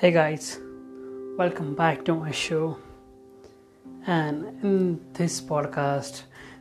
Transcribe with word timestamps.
Hey 0.00 0.12
guys, 0.12 0.60
welcome 1.36 1.74
back 1.74 2.04
to 2.04 2.14
my 2.14 2.30
show. 2.30 2.78
And 4.06 4.44
in 4.62 5.00
this 5.12 5.40
podcast, 5.40 6.20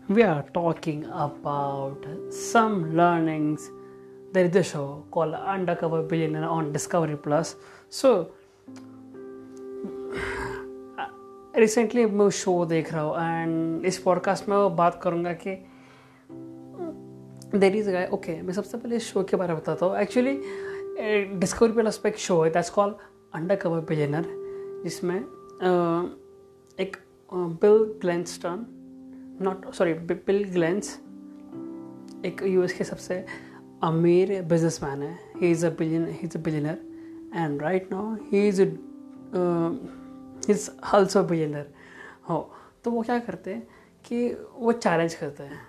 we 0.09 0.23
are 0.23 0.43
talking 0.55 1.03
about 1.05 2.07
some 2.31 2.95
learnings. 2.97 3.69
There 4.33 4.45
is 4.45 4.55
a 4.55 4.63
show 4.63 5.05
called 5.11 5.35
Undercover 5.35 6.01
Billionaire 6.01 6.45
on 6.45 6.71
Discovery 6.71 7.17
Plus. 7.17 7.55
So, 7.89 8.31
recently 11.57 12.05
मैं 12.05 12.29
show 12.29 12.53
देख 12.65 12.93
रहा 12.93 13.01
हूँ 13.01 13.15
and 13.17 13.85
इस 13.85 13.97
podcast 13.97 14.49
में 14.49 14.75
बात 14.75 14.99
करूँगा 15.03 15.33
कि 15.45 15.55
there 17.57 17.75
is 17.75 17.89
guy 17.89 18.07
okay 18.13 18.41
मैं 18.41 18.53
सबसे 18.53 18.77
पहले 18.77 18.95
इस 18.95 19.11
शो 19.13 19.23
के 19.23 19.37
बारे 19.37 19.53
में 19.53 19.61
बताता 19.61 19.85
हूँ 19.85 19.97
एक्चुअली 19.99 20.35
डिस्कवरी 21.39 21.73
प्लस 21.73 21.97
पे 22.03 22.09
एक 22.09 22.17
शो 22.17 22.41
है 22.43 22.49
that's 22.49 22.69
called 22.69 22.95
under 23.33 23.55
cover 23.55 23.79
billionaire 23.79 24.25
जिसमें 24.83 25.19
एक 26.79 26.97
Bill 27.33 27.83
Glenston 28.01 28.65
not 29.41 29.71
sorry 29.73 29.93
Bill 29.93 30.43
Glens 30.43 30.99
एक 32.25 32.41
यूएस 32.43 32.73
के 32.73 32.83
सबसे 32.83 33.25
अमीर 33.83 34.41
बिजनेसमैन 34.41 35.01
है। 35.03 35.17
He 35.41 35.51
is 35.51 35.65
a 35.65 35.69
billion 35.69 36.07
he 36.07 36.19
is 36.23 36.37
a 36.37 36.41
billionaire 36.41 36.77
and 37.35 37.61
right 37.61 37.91
now 37.91 38.15
he 38.31 38.47
is 38.47 38.61
is 40.51 40.69
also 40.93 41.23
billionaire 41.23 41.65
हो 42.29 42.39
तो 42.83 42.91
वो 42.91 43.01
क्या 43.01 43.19
करते 43.19 43.53
हैं 43.53 43.67
कि 44.05 44.29
वो 44.55 44.71
चैलेंज 44.71 45.13
करते 45.13 45.43
हैं 45.43 45.59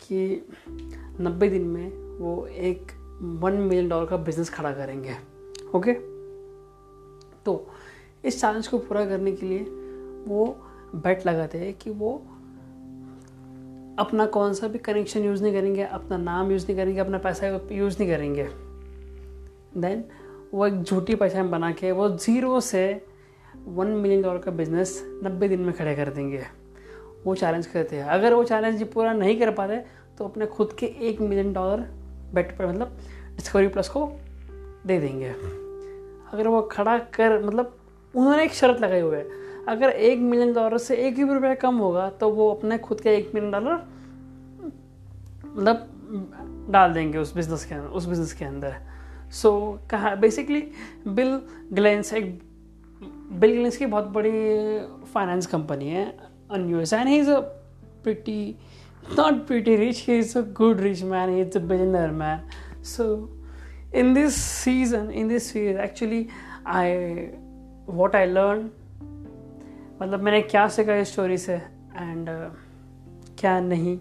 कि 0.00 0.46
नब्बे 1.20 1.48
दिन 1.48 1.62
में 1.62 2.18
वो 2.18 2.46
एक 2.46 2.92
वन 3.40 3.52
मिलियन 3.52 3.88
डॉलर 3.88 4.06
का 4.06 4.16
बिज़नेस 4.16 4.50
खड़ा 4.50 4.72
करेंगे। 4.72 5.16
Okay 5.74 5.92
okay? 5.92 6.17
तो 7.44 7.70
इस 8.24 8.40
चैलेंज 8.40 8.68
को 8.68 8.78
पूरा 8.78 9.04
करने 9.06 9.32
के 9.32 9.46
लिए 9.46 9.58
वो 10.28 10.46
बैट 10.94 11.26
लगाते 11.26 11.58
हैं 11.58 11.74
कि 11.74 11.90
वो 11.90 12.12
अपना 13.98 14.26
कौन 14.26 14.52
सा 14.54 14.68
भी 14.68 14.78
कनेक्शन 14.78 15.24
यूज़ 15.24 15.42
नहीं 15.42 15.52
करेंगे, 15.52 15.82
अपना 15.82 16.16
नाम 16.16 16.50
यूज़ 16.52 16.66
नहीं 16.66 16.76
करेंगे, 16.76 17.00
अपना 17.00 17.18
पैसा 17.18 17.46
यूज़ 17.72 17.98
नहीं 18.00 18.10
करेंगे। 18.10 18.48
देन 19.76 20.04
वो 20.54 20.66
एक 20.66 20.82
झूठी 20.82 21.14
पहचान 21.14 21.50
बना 21.50 21.70
के 21.72 21.92
वो 21.92 22.08
ज़ीरो 22.08 22.60
से 22.60 23.06
वन 23.66 23.86
मिलियन 23.86 24.22
डॉलर 24.22 24.38
का 24.38 24.50
बिज़नेस 24.50 25.02
नब्बे 25.24 25.48
दिन 25.48 25.60
में 25.60 25.72
खड़े 25.72 25.94
कर 25.96 26.10
देंगे। 26.10 26.42
वो 27.24 27.34
चैलेंज 27.34 27.66
करते 27.66 27.96
हैं। 27.96 28.04
अगर 28.04 28.34
वो 28.34 28.44
चैलेंज 28.44 28.82
पूरा 28.92 29.12
नहीं 29.12 29.38
कर 29.38 29.50
पाते 29.52 29.76
तो 30.18 30.24
अपने 30.24 30.46
खुद 30.46 30.72
के 30.72 30.86
एक 30.86 31.20
मिलियन 31.20 31.52
डॉलर 31.52 31.80
बेट 32.34 32.56
पर 32.58 32.66
मतलब 32.66 32.98
डिस्कवरी 33.36 33.68
प्लस 33.68 33.88
को 33.88 34.06
दे 34.86 34.98
देंगे। 35.00 35.32
अगर 36.32 36.48
वो 36.48 36.62
खड़ा 36.72 36.98
कर 37.14 37.42
मतलब 37.44 37.76
उन्होंने 38.14 38.44
एक 38.44 38.52
शर्त 38.54 38.80
लगाई 38.80 39.00
हुई 39.00 39.16
है। 39.16 39.26
अगर 39.68 39.90
एक 39.90 40.18
मिलियन 40.18 40.52
डॉलर 40.52 40.78
से 40.78 40.96
एक 40.96 41.16
ही 41.16 41.24
रुपया 41.24 41.54
कम 41.54 41.78
होगा 41.78 42.08
तो 42.10 42.28
वो 42.30 42.50
अपने 42.54 42.78
खुद 42.78 43.00
के 43.00 43.16
एक 43.16 43.30
मिलियन 43.34 43.52
डॉलर 43.52 43.74
मतलब 45.46 46.66
डाल 46.70 46.92
देंगे 46.92 47.18
उस 47.18 47.34
बिज़नेस 47.34 47.64
के 47.64 47.74
अंदर 47.74 47.88
उस 47.88 48.06
बिज़नेस 48.06 48.32
के 48.32 48.44
अंदर। 48.44 48.74
सो 49.32 49.50
so, 49.50 49.90
कहा 49.90 50.14
बेसिकली 50.14 50.60
बिल 51.08 51.40
ग्लेंस 51.72 52.12
एक 52.12 52.38
बिल 53.32 53.52
ग्लेंस 53.52 53.76
की 53.76 53.86
बहुत 53.86 54.04
बड़ी 54.04 54.30
फाइनेंस 55.12 55.46
कंपनी 55.46 55.88
है 55.88 56.04
in 56.50 56.68
U 56.70 56.80
S 56.80 56.92
and 56.92 57.08
he 57.08 57.18
is 57.18 57.30
a 57.30 57.38
pretty 58.04 58.56
not 59.18 59.46
pretty 59.46 59.76
rich 59.76 60.04
he 60.08 60.18
is 60.18 60.38
a 60.38 60.42
good 60.52 60.80
rich 60.80 61.02
man 61.02 61.30
he 61.30 61.40
is 61.40 61.58
a 61.58 61.60
billionaire 61.60 62.10
man 62.10 62.48
so 62.84 63.04
in 63.94 64.14
this 64.14 64.34
season 64.36 65.10
in 65.10 65.28
this 65.28 65.46
series 65.50 65.76
actually 65.76 66.28
i 66.66 66.88
what 67.98 68.14
i 68.14 68.26
learned 68.26 68.68
मतलब 70.02 70.20
मैंने 70.22 70.42
क्या 70.42 70.68
सीखा 70.68 70.94
इस 70.94 71.12
story 71.12 71.38
से 71.38 71.54
and 71.96 72.28
uh, 72.28 72.56
क्या 73.40 73.60
नहीं। 73.60 73.98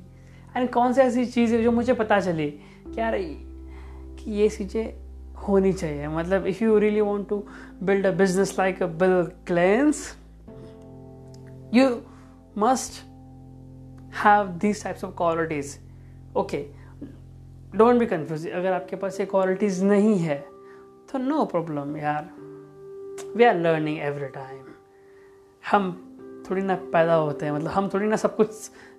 and 0.57 0.69
कौन 0.69 0.93
सी 0.93 1.01
ऐसी 1.01 1.25
चीज़ 1.25 1.55
है 1.55 1.63
जो 1.63 1.71
मुझे 1.71 1.93
पता 1.93 2.19
चली 2.19 2.49
क्या 2.87 3.09
रही 3.09 3.35
कि 4.19 4.31
ये 4.31 4.49
चीज़ें 4.49 4.93
होनी 5.35 5.73
चाहिए। 5.73 6.07
मतलब 6.07 6.45
if 6.45 6.63
you 6.63 6.77
really 6.77 7.01
want 7.01 7.29
to 7.29 7.43
build 7.83 8.05
a 8.05 8.11
business 8.11 8.55
like 8.59 8.83
a 8.83 8.85
Bill 8.85 9.23
cleanse 9.47 10.17
you 11.73 12.01
must 12.57 12.91
have 14.25 14.47
these 14.47 14.83
types 14.83 15.03
of 15.03 15.17
qualities 15.17 15.79
okay 16.35 16.76
don't 17.75 17.99
be 17.99 18.05
confuse 18.05 18.47
अगर 18.49 18.71
आपके 18.71 18.95
पास 18.95 19.19
ये 19.19 19.25
क्वालिटीज़ 19.25 19.83
नहीं 19.85 20.17
है 20.17 20.37
तो 21.11 21.17
नो 21.17 21.45
प्रॉब्लम 21.45 21.97
यार। 21.97 22.29
We 23.37 23.43
are 23.43 23.55
learning 23.55 23.99
every 23.99 24.27
time 24.27 24.63
हम 25.63 25.91
थोड़ी 26.49 26.61
ना 26.61 26.75
पैदा 26.75 27.13
होते 27.13 27.45
हैं 27.45 27.53
मतलब 27.53 27.71
हम 27.71 27.89
थोड़ी 27.89 28.07
ना 28.07 28.15
सब 28.15 28.35
कुछ 28.35 28.51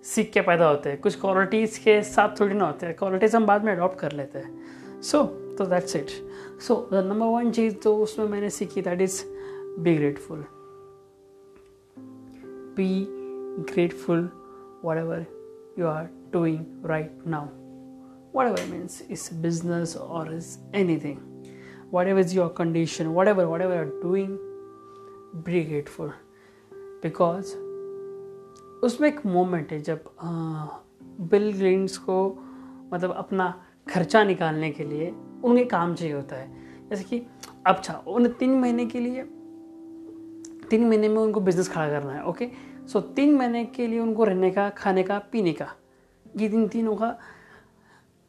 सीख 0.05 0.31
के 0.33 0.41
पैदा 0.41 0.69
होते 0.69 0.91
हैं। 0.91 1.01
कुछ 1.01 1.21
क्वालिटीज़ 1.21 1.79
के 1.81 2.03
साथ 2.03 2.41
थोड़ी 2.41 2.55
ना 2.55 2.67
होते 2.67 2.87
हैं। 2.87 2.95
क्वालिटीज़ 2.97 3.37
हम 3.37 3.47
बाद 3.47 3.65
में 3.65 3.73
अडॉप्ट 3.73 3.99
कर 3.99 4.13
लेते 4.13 4.39
हैं। 4.39 5.03
सो 5.03 5.25
तो 5.59 5.67
that's 5.67 5.97
it 5.97 6.11
so 6.61 6.89
the 6.93 6.95
number 6.95 7.27
one 7.27 7.51
चीज़ 7.51 7.75
तो 7.75 7.97
उसमें 7.97 8.27
मैंने 8.29 8.51
सीखी 8.51 8.83
that 8.83 9.01
is 9.01 9.23
be 9.81 9.97
grateful 9.97 10.45
be 12.77 13.07
grateful 13.73 14.29
whatever 14.99 15.27
you 15.79 15.87
are 15.87 16.09
doing 16.33 16.87
right 16.87 17.19
now 17.27 17.47
whatever 18.33 18.59
it 18.59 18.69
means 18.71 19.03
is 19.09 19.29
business 19.47 19.97
or 19.97 20.33
is 20.33 20.59
anything. 20.73 21.19
Whatever 21.91 22.21
is 22.21 22.35
your 22.35 22.51
condition, 22.51 23.15
whatever 23.15 23.49
whatever 23.49 23.75
you're 23.75 24.03
doing 24.03 24.39
be 25.45 25.65
grateful 25.65 26.13
because, 27.03 27.55
उसमें 28.85 29.09
एक 29.09 29.25
moment 29.27 29.73
है 29.73 29.81
जब 29.81 30.05
bill 31.31 31.53
Green's 31.53 31.97
को 31.99 32.19
मतलब 32.93 33.13
अपना 33.13 33.47
खर्चा 33.91 34.23
निकालने 34.25 34.71
के 34.71 34.85
लिए 34.85 35.11
उनके 35.45 35.65
काम 35.65 35.95
चाहिए 35.95 36.15
होता 36.15 36.37
है। 36.37 36.89
जैसे 36.91 37.05
कि 37.05 37.23
अच्छा 37.67 37.95
उन्हें 38.09 38.35
तीन 38.39 38.51
महीने 38.61 38.87
के 38.87 39.01
लिए, 39.01 39.23
तीन 40.71 40.89
महीने 40.89 41.09
में 41.09 41.17
उनको 41.17 41.41
बिज़नेस 41.41 41.69
खड़ा 41.69 41.89
करना 41.89 42.13
है 42.13 42.25
ओके 42.25 42.49
सो 42.93 43.01
तीन 43.01 43.35
महीने 43.37 43.65
के 43.65 43.87
लिए 43.87 43.99
उनको 44.01 44.25
रहने 44.25 44.51
का, 44.51 44.69
खाने 44.71 45.03
का, 45.03 45.19
पीने 45.33 45.53
का, 45.53 45.69
ये 46.37 46.49
तीन 46.49 46.69
तीनों 46.69 46.97
का 46.97 47.19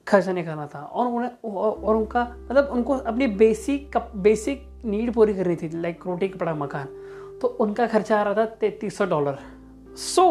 खर्चा 0.10 0.34
निकालना 0.34 0.66
था 0.68 0.80
और 0.82 1.08
उन्हें 1.08 1.52
और 1.52 1.96
उनका 1.96 2.24
मतलब 2.42 2.70
उनको 2.74 2.94
अपनी 2.94 3.28
बेसिक 3.38 3.98
बेसिक 4.18 4.68
नीड 4.86 5.14
पूरी 5.14 5.34
करनी 5.34 5.56
थी 5.56 5.70
लाइक 5.82 6.06
रोटी, 6.08 6.28
कपड़ा, 6.28 6.54
मकान। 6.56 6.88
तो 7.42 7.48
उनका 7.62 7.88
खर्चा 7.88 8.20
आ 8.20 8.24
रहा 8.24 8.34
था 8.36 8.46
तैतीस 8.62 8.98
सौ 8.98 9.06
डॉलर 9.06 9.38
सो 9.98 10.26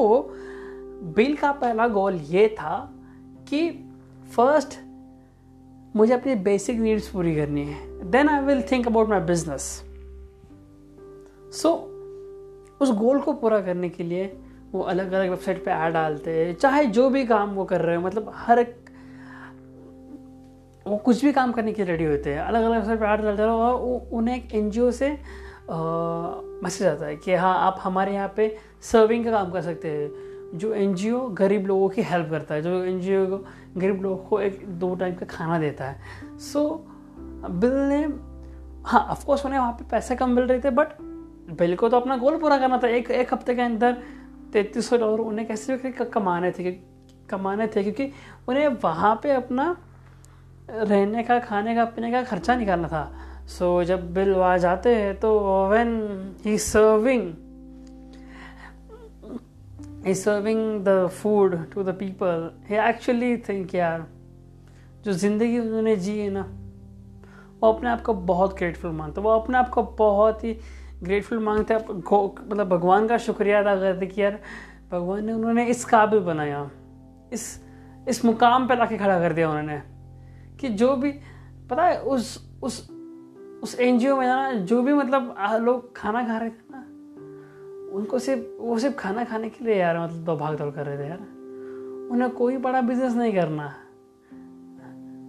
बिल 1.16 1.36
का 1.36 1.52
पहला 1.54 1.86
गोल 1.88 2.14
ये 2.30 2.48
था 2.48 2.78
कि 3.48 3.68
फ़र्स्ट 4.36 4.78
मुझे 5.96 6.12
अपनी 6.14 6.34
बेसिक 6.44 6.78
नीड्स 6.78 7.08
पूरी 7.08 7.34
करनी 7.36 7.64
है। 7.64 8.10
Then 8.10 8.28
I 8.28 8.40
will 8.40 8.62
think 8.72 8.86
about 8.86 9.08
my 9.08 9.20
business 9.20 9.62
so 11.52 11.72
उस 12.80 12.90
गोल 12.96 13.20
को 13.20 13.32
पूरा 13.34 13.60
करने 13.60 13.88
के 13.88 14.04
लिए 14.04 14.26
वो 14.72 14.82
अलग 14.82 15.12
अलग 15.12 15.30
वेबसाइट 15.30 15.64
पे 15.64 15.70
ऐड 15.70 15.92
डालते 15.92 16.30
हैं। 16.30 16.54
चाहे 16.54 16.84
जो 16.86 17.08
भी 17.10 17.24
काम 17.26 17.54
वो 17.54 17.64
कर 17.64 17.80
रहे 17.80 17.96
हो 17.96 18.02
मतलब 18.02 18.32
हर 18.36 18.62
वो 20.88 20.96
कुछ 20.96 21.24
भी 21.24 21.32
काम 21.32 21.52
करने 21.52 21.72
के 21.72 21.84
लिए 21.84 21.92
रेडी 21.92 22.04
होते 22.04 22.34
हैं। 22.34 22.40
अलग 22.40 22.62
अलग 22.62 22.72
वेबसाइट 22.72 22.98
पर 23.00 23.06
आर्ट 23.06 23.22
डालते 23.22 23.42
हैं 23.42 23.48
और 23.48 24.08
उन्हें 24.12 24.36
एक 24.36 24.54
एनजीओ 24.54 24.90
से 24.90 25.10
मैसेज 25.70 26.86
आता 26.86 27.06
है 27.06 27.16
कि 27.16 27.34
हाँ 27.34 27.54
आप 27.58 27.80
हमारे 27.82 28.12
यहाँ 28.14 28.32
पे 28.36 28.56
सर्विंग 28.82 29.24
का 29.24 29.30
काम 29.30 29.50
कर 29.50 29.62
सकते 29.62 29.90
हैं। 29.90 30.58
जो 30.58 30.72
एनजीओ 30.74 31.20
गरीब 31.30 31.66
लोगों 31.66 31.88
की 31.88 32.02
हेल्प 32.02 32.30
करता 32.30 32.54
है 32.54 32.62
जो 32.62 32.82
एनजीओ 32.84 33.26
को 33.26 33.38
गरीब 33.76 34.02
लोगों 34.02 34.16
को 34.16 34.40
एक 34.40 34.64
दो 34.78 34.94
टाइम 34.94 35.14
का 35.14 35.26
खाना 35.26 35.58
देता 35.58 35.84
है। 35.84 36.38
सो 36.38 36.60
so, 36.60 37.50
बिल 37.50 37.74
ने 37.88 38.02
हाँ 38.84 39.00
ऑफकोर्स 39.10 39.44
उन्हें 39.46 39.58
वहाँ 39.58 39.72
पे 39.72 39.84
पैसे 39.90 40.16
कम 40.16 40.30
मिल 40.30 40.44
रहे 40.44 40.60
थे 40.60 40.70
बट 40.70 40.96
बिल 41.58 41.74
को 41.76 41.88
तो 41.88 41.96
अपना 41.96 42.16
गोल 42.16 42.36
पूरा 42.38 42.58
करना 42.58 42.78
था। 42.78 42.88
एक 42.88 43.10
एक 43.10 43.34
हफ़्ते 43.34 43.54
के 43.54 43.62
अंदर 43.62 43.96
तैतीस 44.52 44.88
सौ 44.88 44.96
डॉलर 44.96 45.20
उन्हें 45.20 45.46
कैसे 45.48 45.76
कमाने 45.92 46.50
थे 46.50 46.72
कमाने 47.30 47.66
थे? 47.66 47.82
क्योंकि 47.82 48.10
उन्हें 48.48 48.68
वहाँ 48.84 49.14
पे 49.22 49.30
अपना 49.30 49.76
रहने 50.68 51.22
का 51.22 51.38
खाने 51.38 51.74
का 51.74 51.84
पीने 51.84 52.10
का 52.12 52.22
खर्चा 52.22 52.56
निकालना 52.56 52.88
था। 52.88 53.10
सो 53.48 53.80
so, 53.80 53.86
जब 53.88 54.12
बिल 54.14 54.32
वहाँ 54.34 54.58
जाते 54.58 54.94
हैं 54.94 55.14
तो 55.20 55.68
when 55.68 55.90
he 56.44 56.58
serving 56.58 57.32
he 60.06 60.14
serving 60.14 60.84
the 60.84 61.08
food 61.12 61.56
to 61.72 61.82
the 61.82 61.94
people 61.94 62.50
he 62.68 62.76
actually 62.88 63.36
think 63.48 63.74
यार 63.74 64.06
जो 65.04 65.12
ज़िंदगी 65.12 65.58
उन्होंने 65.58 65.96
जी 65.96 66.18
है 66.18 66.30
ना 66.30 66.46
वो 67.60 67.72
अपने 67.72 67.90
आप 67.90 68.02
को 68.02 68.14
बहुत 68.14 68.56
ग्रेटफुल 68.58 68.90
मानते 68.90 69.20
वो 69.20 69.30
अपने 69.30 69.58
आप 69.58 69.68
को 69.68 69.82
बहुत 69.98 70.44
ही 70.44 70.56
ग्रेटफुल 71.02 71.38
मांगते 71.38 71.76
मतलब 71.76 72.68
भगवान 72.68 73.06
का 73.08 73.18
शुक्रिया 73.18 73.60
अदा 73.60 73.76
करते 73.76 74.06
कि 74.06 74.22
यार 74.22 74.38
भगवान 74.92 75.24
ने 75.24 75.32
उन्होंने 75.32 75.64
इस 75.66 75.84
काबिल 75.84 76.20
बनाया 76.20 76.70
इस 77.32 77.44
इस 78.08 78.24
मुकाम 78.24 78.66
पे 78.68 78.76
लाके 78.76 78.96
खड़ा 78.98 79.18
कर 79.20 79.32
दिया 79.32 79.48
उन्होंने। 79.50 79.80
कि 80.60 80.68
जो 80.68 80.96
भी, 80.96 81.10
पता 81.70 81.84
है, 81.84 82.00
उस 82.00 82.50
उस 82.62 82.88
उस 83.62 83.78
एनजीओ 83.80 84.16
में 84.16 84.26
ना, 84.26 84.52
जो 84.52 84.82
भी 84.82 84.94
मतलब 84.94 85.34
लोग 85.60 85.96
खाना 85.96 86.22
खा 86.26 86.38
रहे 86.38 86.50
थे 86.50 86.66
ना, 86.70 86.78
उनको 87.96 88.18
सिर्फ़, 88.18 88.42
वो 88.58 88.78
सिर्फ़ 88.78 88.96
खाना 88.96 89.24
खाने 89.24 89.48
के 89.48 89.64
लिए 89.64 89.74
यार 89.74 89.98
मतलब 90.00 90.24
दो 90.24 90.36
भाग 90.36 90.56
दौड़ 90.58 90.70
कर 90.70 90.86
रहे 90.86 90.98
थे 90.98 91.08
यार। 91.08 91.18
उन्हें 92.12 92.30
कोई 92.30 92.56
बड़ा 92.56 92.80
बिज़नेस 92.80 93.14
नहीं 93.14 93.32
करना। 93.34 93.74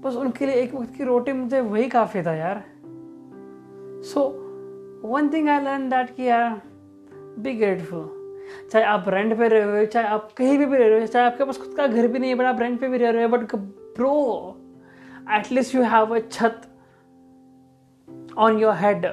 बस 0.04 0.16
उनके 0.16 0.46
लिए 0.46 0.56
एक 0.56 0.76
वक्त 0.76 0.96
की 0.96 1.04
रोटी 1.04 1.34
मुझे 1.34 1.62
वही 1.62 1.90
काफ़ी 1.90 2.22
था 2.24 2.34
यार। 2.34 2.64
So 4.04 4.22
one 5.06 5.30
thing 5.34 5.50
I 5.50 5.64
learn 5.64 5.90
that 5.90 6.16
कि 6.16 6.24
यार 6.24 6.62
बी 7.40 7.54
ग्रेटफुल 7.54 8.16
चाहे 8.72 8.86
आप 8.86 9.06
रेंट 9.08 9.38
पे 9.38 9.48
रह 9.48 9.66
रहे 9.66 9.80
हो, 9.80 9.86
चाहे 9.86 10.08
आप 10.08 10.32
कहीं 10.38 10.58
भी 10.58 10.66
भी 10.66 10.78
रह 10.78 10.88
रहे 10.88 11.00
हो, 11.00 11.08
चाहे 11.08 11.26
आपके 11.26 11.44
पास 11.44 11.58
खुद 11.58 11.76
का 11.78 11.88
घर 11.88 12.08
भी 12.08 12.20
नहीं 12.20 12.30
है 12.30 12.36
बट 12.36 12.46
आप 12.46 12.60
रेंट 12.60 12.80
पे 12.82 12.88
भी 12.88 12.98
रह 12.98 13.10
रहे 13.10 13.24
हो 13.24 13.30
but 13.30 13.56
bro 13.56 14.56
at least 15.32 15.76
you 15.76 15.82
have 15.82 16.16
a 16.16 16.20
छत 16.32 16.62
on 18.38 18.60
your 18.60 18.76
head 18.76 19.06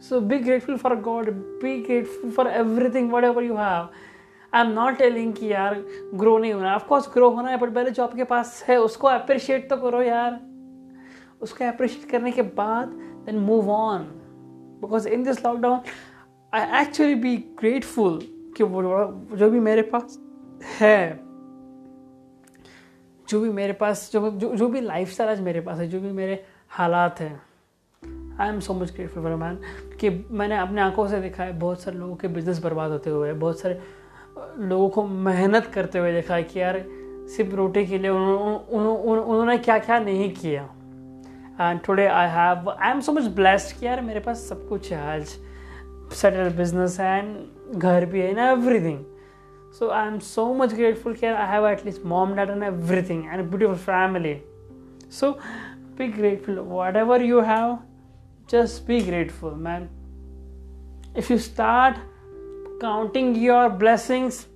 so 0.00 0.18
be 0.20 0.36
grateful 0.38 0.76
for 0.78 0.90
god. 1.04 1.28
Be 1.62 1.70
grateful 1.86 2.30
for 2.34 2.44
everything, 2.58 3.06
whatever 3.14 3.42
you 3.42 3.56
have. 3.56 3.86
I 4.54 4.60
am 4.60 4.70
not 4.72 4.96
telling 4.96 5.32
कि 5.34 5.52
यार 5.52 5.74
ग्रो 6.14 6.38
नहीं 6.38 6.52
होना। 6.52 6.74
ऑफ़ 6.74 6.86
कोर्स 6.88 7.08
ग्रो 7.14 7.30
होना 7.30 7.50
है 7.50 7.56
बट 7.56 7.74
पहले 7.74 7.90
जो 7.90 8.02
आपके 8.02 8.24
पास 8.24 8.64
है, 8.68 8.76
उसको 8.80 9.06
अप्रिशिएट 9.06 9.68
तो 9.70 9.76
करो 9.76 10.02
यार। 10.02 10.40
उसको 11.40 11.64
अप्रिशिएट 11.64 12.10
करने 12.10 12.32
के 12.32 12.42
बाद 12.42 12.88
then 13.26 13.38
move 13.38 13.70
on 13.70 14.02
because 14.82 15.08
in 15.08 15.22
this 15.22 15.44
lockdown 15.46 15.80
I 16.54 16.82
actually 16.82 17.14
be 17.14 17.36
grateful 17.36 18.18
कि 18.58 18.64
जो 19.36 19.50
भी 19.50 19.60
मेरे 19.60 19.82
पास 19.82 20.18
है। 20.80 21.27
जो 23.28 23.40
भी 23.40 23.50
मेरे 23.50 23.72
पास 23.72 24.10
जो 24.12 24.30
जो, 24.30 24.54
जो 24.56 24.68
भी 24.68 24.80
लाइफ 24.80 25.10
स्टाइल 25.10 25.30
आज 25.30 25.40
मेरे 25.40 25.60
पास 25.60 25.78
है 25.78 25.88
जो 25.88 26.00
भी 26.00 26.12
मेरे 26.12 26.44
हालात 26.68 27.20
हैं 27.20 27.42
I 28.40 28.48
am 28.48 28.60
so 28.60 28.74
much 28.74 28.92
grateful 28.92 29.22
for 29.22 29.34
man 29.34 29.58
कि 30.00 30.10
मैंने 30.30 30.56
अपने 30.56 30.80
आँखों 30.80 31.06
से 31.08 31.20
देखा 31.20 31.44
है 31.44 31.58
बहुत 31.58 31.80
सारे 31.80 31.98
लोगों 31.98 32.16
के 32.16 32.28
बिज़नेस 32.28 32.62
बर्बाद 32.62 32.90
होते 32.90 33.10
हुए 33.10 33.32
बहुत 33.32 33.60
सारे 33.60 33.80
लोगों 34.58 34.88
को 34.88 35.06
मेहनत 35.06 35.66
करते 35.66 35.98
हुए 35.98 36.12
देखा 36.12 36.34
है 36.34 36.42
कि 36.42 36.60
यार 36.60 36.84
सिर्फ़ 37.36 37.54
रोटी 37.54 37.86
के 37.86 37.98
लिए 37.98 38.10
उन्होंने 38.10 39.58
क्या 39.58 39.78
क्या 39.78 39.98
नहीं 39.98 40.30
किया। 40.32 40.62
And 41.60 41.80
today 41.80 42.06
I 42.06 42.28
have 42.28 42.70
I 42.70 42.90
am 42.90 43.00
so 43.00 43.12
much 43.12 43.24
blessed 43.36 43.78
कि 43.80 43.86
यार 43.86 44.00
मेरे 44.00 44.20
पास 44.20 44.46
सब 44.48 44.68
कुछ 44.68 44.92
है 44.92 45.16
आज। 45.16 45.24
सेटल 46.14 46.50
बिज़नेस 46.56 47.00
है 47.00 47.18
एंड 47.18 47.78
घर 47.78 48.06
भी 48.06 48.20
है 48.20 48.32
ना 48.32 48.50
everything 48.50 49.04
so 49.70 49.90
i'm 49.90 50.20
so 50.20 50.52
much 50.54 50.74
grateful 50.74 51.12
here 51.12 51.34
i 51.34 51.46
have 51.46 51.64
at 51.64 51.84
least 51.84 52.04
mom 52.04 52.34
dad 52.36 52.50
and 52.50 52.64
everything 52.64 53.26
and 53.28 53.40
a 53.40 53.44
beautiful 53.44 53.76
family. 53.76 54.42
So 55.08 55.38
be 55.96 56.08
grateful. 56.08 56.62
Whatever 56.62 57.22
you 57.22 57.38
have 57.38 57.78
just 58.46 58.86
be 58.86 59.02
grateful 59.02 59.54
man. 59.54 59.88
If 61.14 61.30
you 61.30 61.38
start 61.38 61.96
counting 62.80 63.34
your 63.34 63.68
blessings 63.68 64.46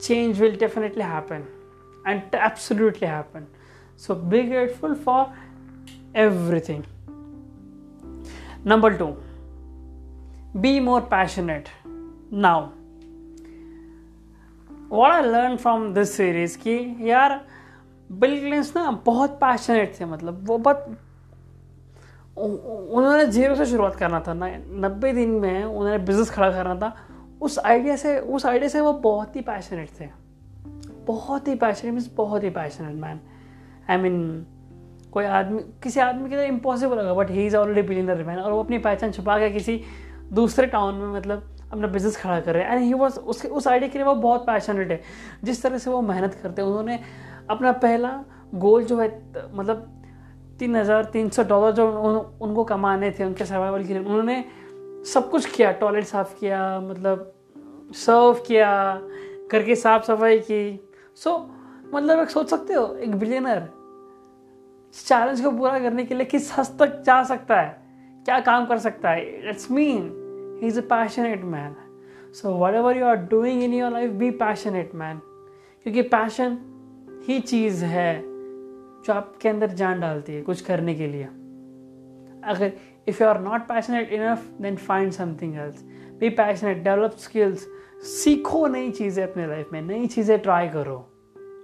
change 0.00 0.40
will 0.40 0.56
definitely 0.56 1.02
happen 1.02 1.46
and 2.04 2.22
absolutely 2.34 3.06
happen. 3.06 3.46
So 3.96 4.14
be 4.14 4.42
grateful 4.44 4.94
for 4.94 5.32
everything. 6.14 6.84
Number 8.64 8.96
2 8.96 9.16
be 10.60 10.80
more 10.80 11.02
passionate 11.02 11.70
now. 12.30 12.72
What 14.88 15.10
I 15.10 15.20
learned 15.26 15.60
from 15.60 15.92
this 15.94 16.14
series 16.16 16.56
कि 16.56 16.96
यार 17.10 17.40
bill 18.12 18.38
क्लिंस 18.40 18.72
ना 18.76 18.90
बहुत 19.06 19.30
passionate 19.30 20.00
थे 20.00 20.04
मतलब 20.04 20.46
वो 20.48 20.58
बहुत 20.58 20.96
उन्होंने 22.38 23.24
zero 23.26 23.54
से 23.54 23.66
शुरुआत 23.66 23.96
करना 23.96 24.20
था 24.20 24.34
ना, 24.34 24.48
नब्बे 24.56 25.12
दिन 25.12 25.30
में 25.30 25.64
उन्होंने 25.64 25.98
बिज़नेस 25.98 26.30
खड़ा 26.30 26.50
करना 26.50 26.74
था। 26.74 26.96
उस 27.40 27.58
आइडिया 27.58 27.96
से, 27.96 28.18
उस 28.20 28.46
आइडिया 28.46 28.68
से 28.68 28.80
वो 28.80 28.92
बहुत 28.92 29.36
ही 29.36 29.40
पैशनेट 29.40 29.88
थे। 30.00 30.08
बहुत 31.06 31.48
ही 31.48 31.54
पैशनेट 31.54 31.94
मीन्स 31.94 32.10
बहुत 32.16 32.44
ही 32.44 32.50
पैशनेट 32.50 32.94
मैन 32.94 33.20
आई 33.90 33.96
मीन 33.96 34.46
कोई 35.12 35.24
आदमी, 35.24 35.60
किसी 35.82 36.00
आदमी 36.00 36.30
के 36.30 36.36
लिए 36.36 36.46
इम्पॉसिबल 36.46 36.98
होगा 36.98 37.14
but 37.14 37.30
he 37.30 37.46
is 37.46 37.56
already 37.56 37.88
billionaire 37.88 38.22
man 38.24 38.38
और 38.38 38.52
वो 38.52 38.62
अपनी 38.62 38.78
पहचान 38.78 39.12
छुपा 39.12 39.38
के 39.38 39.50
किसी 39.50 39.80
दूसरे 40.32 40.66
टाउन 40.66 40.94
में 40.94 41.18
मतलब 41.18 41.55
अपना 41.76 41.88
बिज़नेस 41.88 42.16
खड़ा 42.16 42.40
कर 42.40 42.54
रहे 42.54 42.62
हैं। 42.62 42.70
एंड 42.70 42.82
ही 42.82 42.92
वॉज़ 42.94 43.18
उसके 43.20 43.48
उस 43.48 43.68
आइडिया 43.68 43.90
के 43.90 43.98
लिए 43.98 44.06
वो 44.06 44.14
बहुत 44.14 44.46
पैशनेट 44.46 44.90
है। 44.90 45.00
जिस 45.44 45.62
तरह 45.62 45.78
से 45.78 45.90
वो 45.90 46.00
मेहनत 46.02 46.34
करते 46.42 46.62
हैं 46.62 46.68
उन्होंने 46.68 46.98
अपना 47.50 47.72
पहला 47.84 48.10
गोल 48.56 48.84
जो 48.84 48.98
है 48.98 49.08
मतलब 49.54 49.92
तीन 50.58 50.76
हज़ार 50.76 51.04
तीन 51.04 51.28
सौ 51.30 51.42
डॉलर 51.44 51.72
जो 51.72 51.86
उन, 51.90 52.16
उनको 52.40 52.64
कमाने 52.64 53.10
थे 53.10 53.24
उनके 53.24 53.44
सर्वाइवल 53.44 53.84
के 53.84 53.94
लिए 53.94 54.02
उन्होंने 54.02 54.44
सब 55.12 55.30
कुछ 55.30 55.46
किया। 55.46 55.72
टॉयलेट 55.72 56.04
साफ़ 56.04 56.34
किया 56.38 56.80
मतलब 56.80 57.32
सर्व 57.96 58.42
किया 58.46 58.70
घर 59.52 59.62
की 59.62 59.74
साफ़ 59.76 60.04
सफ़ाई 60.04 60.38
की। 60.40 60.80
सो 61.16 61.30
so, 61.30 61.94
मतलब 61.94 62.20
एक 62.20 62.30
सोच 62.30 62.50
सकते 62.50 62.74
हो 62.74 62.94
एक 62.96 63.14
बिलियनर 63.16 63.68
चैलेंज 64.94 65.40
को 65.40 65.50
पूरा 65.50 65.78
करने 65.78 66.04
के 66.04 66.14
लिए 66.14 66.24
किस 66.26 66.52
हद 66.58 66.76
तक 66.80 67.02
जा 67.02 67.22
सकता 67.24 67.60
है? 67.60 67.68
क्या 68.26 68.38
काम 68.40 68.66
कर 68.66 68.78
सकता 68.78 69.10
है? 69.10 69.48
It's 69.50 69.70
mean 69.70 70.08
a 70.78 70.80
passionate 70.80 71.44
man 71.44 71.74
so 72.34 72.54
whatever 72.74 72.96
you 72.96 73.04
are 73.04 73.16
doing 73.16 73.62
in 73.62 73.74
your 73.74 73.90
life 73.92 74.10
be 74.10 74.30
passionate 74.30 74.94
man 74.94 75.18
क्योंकि 75.86 76.02
पैशन 76.02 76.58
ही 77.28 77.40
चीज़ 77.40 77.84
है 77.84 78.22
जो 78.22 79.12
आपके 79.12 79.48
अंदर 79.48 79.70
जान 79.70 80.00
डालती 80.00 80.34
है 80.34 80.42
कुछ 80.42 80.60
करने 80.60 80.94
के 80.94 81.06
लिए। 81.06 81.24
अगर 82.44 82.72
if 83.08 83.22
you 83.22 83.28
are 83.28 83.40
not 83.40 83.60
passionate 83.60 84.12
enough 84.12 84.46
then 84.60 84.76
find 84.76 85.12
something 85.12 85.56
else 85.56 85.82
be 86.20 86.28
passionate 86.30 86.82
develop 86.84 87.16
skills 87.18 87.66
सीखो 88.04 88.66
नई 88.66 88.90
चीज़ें 88.90 89.22
अपने 89.24 89.46
लाइफ 89.46 89.68
में, 89.72 89.82
नई 89.82 90.06
चीज़ें 90.06 90.38
ट्राई 90.38 90.68
करो। 90.68 90.98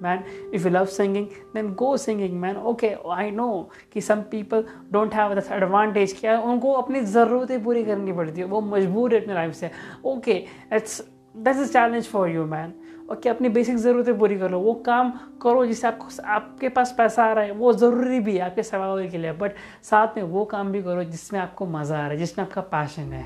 Man 0.03 0.25
if 0.55 0.65
you 0.65 0.71
love 0.71 0.87
singing 0.89 1.27
then 1.55 1.73
go 1.75 1.97
singing 1.97 2.41
man 2.41 2.57
okay 2.57 2.95
I 3.13 3.31
know 3.31 3.49
कि 3.93 4.01
some 4.01 4.21
people 4.31 4.65
don't 4.93 5.15
have 5.15 5.35
this 5.35 5.51
advantage 5.53 6.17
क्या 6.21 6.39
उनको 6.43 6.73
अपनी 6.75 7.01
ज़रूरतें 7.01 7.63
पूरी 7.65 7.85
करनी 7.85 8.13
पड़ती 8.13 8.41
है, 8.41 8.47
वो 8.47 8.61
मजबूर 8.61 9.15
है 9.15 9.21
अपनी 9.21 9.35
लाइफ 9.35 9.55
से। 9.55 9.71
Okay 10.05 10.45
it's 10.73 11.01
that's 11.37 11.61
a 11.61 11.73
challenge 11.73 12.07
for 12.07 12.29
you 12.31 12.45
man 12.47 12.73
और 13.11 13.17
कि 13.17 13.29
अपनी 13.29 13.49
बेसिक 13.49 13.77
ज़रूरतें 13.77 14.19
पूरी 14.19 14.37
कर 14.39 14.55
वो 14.55 14.73
काम 14.87 15.11
करो 15.43 15.65
जिससे 15.67 15.87
आपको, 15.89 16.09
आपके 16.25 16.69
पास 16.69 16.95
पैसा 16.99 17.25
आ 17.25 17.33
रहा 17.33 17.45
है, 17.45 17.53
वो 17.53 17.73
ज़रूरी 17.73 18.21
भी 18.21 18.37
है 18.37 18.41
आपके 18.41 18.63
सर्वाइवल 18.63 19.09
के 19.09 19.19
लिए 19.19 19.33
बट 19.33 19.55
साथ 19.83 20.17
में 20.17 20.23
वो 20.25 20.45
काम 20.45 20.73
भी 20.73 20.83
करो 20.83 21.05
जिसमें 21.05 21.41
आपको 21.41 21.67
मज़ा 21.69 21.97
आ 21.97 22.01
रहा 22.01 22.09
है, 22.09 22.17
जिसमें 22.17 22.45
आपका 22.47 22.61
पैशन 22.73 23.13
है। 23.13 23.25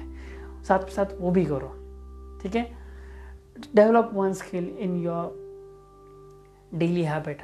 साथ 0.64 0.88
साथ 0.90 1.20
वो 1.20 1.30
भी 1.30 1.44
करो, 1.44 1.68
ठीक 2.42 2.56
है? 2.56 2.64
Develop 3.74 4.10
one 4.14 4.32
skill 4.32 4.64
in 4.78 4.96
your 4.96 5.45
daily 6.76 7.02
habit 7.02 7.38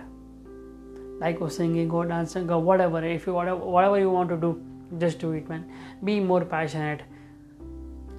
like 1.22 1.42
वो 1.42 1.48
singing 1.48 1.90
or 1.90 2.04
dancing 2.04 2.48
or 2.48 2.60
whatever 2.68 3.00
if 3.16 3.26
you 3.26 3.34
whatever, 3.34 3.70
whatever 3.74 3.98
you 4.04 4.12
want 4.12 4.30
to 4.30 4.38
do 4.44 4.54
just 5.02 5.20
do 5.20 5.28
it 5.36 5.50
man. 5.50 5.62
Be 6.06 6.16
more 6.30 6.42
passionate. 6.44 7.02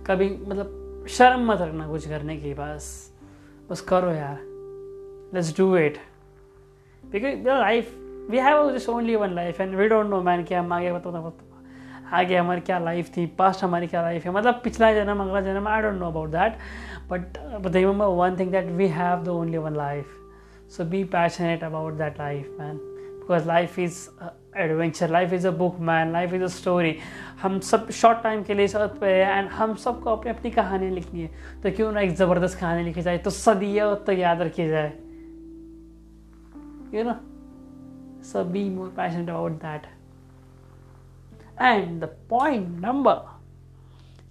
कभी 0.08 0.30
मतलब 0.48 1.06
शर्म 1.10 1.52
मत 1.52 1.62
रखना 1.62 1.88
कुछ 1.88 2.08
करने 2.08 2.38
के 2.38 2.54
पास 2.54 3.14
बस 3.70 3.82
करो 3.82 4.12
यार. 4.12 4.40
Let's 5.34 5.58
do 5.58 5.78
it 5.78 5.98
because 7.12 7.48
life 7.48 7.96
we 8.32 8.38
have 8.38 8.72
this 8.72 8.90
only 8.90 9.16
one 9.16 9.30
life 9.30 9.62
and 9.62 9.76
we 9.76 9.88
don't 9.88 10.06
know 10.06 10.22
man 10.22 10.44
कि 10.44 10.56
हम 10.56 10.74
आगे 10.74 10.92
बताओ 10.94 11.32
आगे 12.14 12.38
हमारी 12.38 12.62
क्या 12.62 12.80
लाइफ 12.80 13.18
थी 13.18 13.26
पास्ट 13.26 13.64
हमारी 13.64 13.88
क्या 13.88 14.02
लाइफ 14.02 14.26
है? 14.26 14.32
मतलब 14.32 14.62
पिछला 14.64 14.94
जन्म 14.94 15.22
अगला 15.22 15.42
जन्म 15.42 15.68
I 15.68 15.82
don't 15.82 15.94
know 15.94 16.08
about 16.08 16.30
that 16.30 16.58
but 17.10 17.76
remember 17.76 18.06
one 18.06 18.38
thing 18.40 18.52
that 18.52 18.66
we 18.66 18.88
have 18.88 19.24
the 19.24 19.28
only 19.28 19.58
one 19.58 19.76
life 19.76 20.23
so 20.78 20.86
be 20.86 21.04
passionate 21.04 21.64
about 21.64 21.94
that 21.94 22.20
life 22.20 22.56
man 22.60 22.78
because 22.78 23.48
life 23.48 23.80
is 23.80 24.08
adventure 24.58 25.10
life 25.10 25.34
is 25.34 25.48
a 25.48 25.52
book 25.52 25.80
man 25.80 26.12
life 26.12 26.34
is 26.34 26.44
a 26.44 26.48
story 26.48 26.96
हम 27.42 27.60
सब 27.60 27.90
short 27.90 28.24
time 28.24 28.44
के 28.44 28.54
लिए 28.54 28.66
इस 28.66 28.76
अर्थ 28.76 29.00
पे 29.02 29.08
है 29.08 29.38
and 29.38 29.50
हम 29.50 29.76
सबको 29.76 30.10
अपनी 30.10 30.32
अपनी 30.32 30.52
कहानी 30.52 30.90
लिखनी 30.90 31.22
है। 31.22 31.62
तो 31.64 31.72
क्यों 31.72 31.92
ना 31.92 32.02
एक 32.02 32.16
ज़बरदस्त 32.16 32.60
कहानी 32.60 32.84
लिखी 32.84 33.02
जाए? 33.02 33.18
तो 33.18 33.30
सदियों 33.30 33.96
तक 33.96 34.20
याद 34.20 34.42
रखी 34.42 34.68
जाए। 34.70 34.90
You 36.98 37.04
know 37.04 37.20
so, 38.26 38.42
be 38.46 38.70
more 38.70 38.90
passionate 38.98 39.30
about 39.30 39.60
that. 39.62 39.88
And 41.60 42.02
the 42.02 42.08
point 42.30 42.80
number 42.80 43.16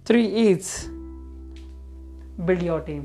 three 0.05 0.27
is 0.43 0.89
build 2.45 2.63
your 2.63 2.79
team. 2.87 3.03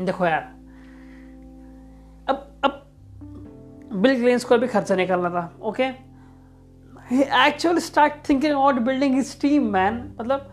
देखो 0.00 0.26
यार 0.26 0.53
बिल 4.04 4.18
ग्लेंस 4.20 4.44
को 4.44 4.58
भी 4.58 4.66
खर्चा 4.68 4.94
निकालना 4.96 5.30
था 5.30 5.50
okay? 5.62 5.84
Actually 7.38 7.80
start 7.80 8.28
thinking 8.28 8.52
about 8.52 8.78
building 8.82 9.14
his 9.14 9.40
team 9.40 9.72
man 9.72 9.94
मतलब 10.20 10.50